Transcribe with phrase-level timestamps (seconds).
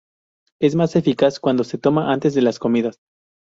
[0.59, 2.97] Es más eficaz cuando se toma antes de las comidas.